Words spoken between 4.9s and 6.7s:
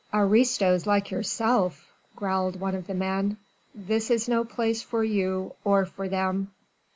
you or for them."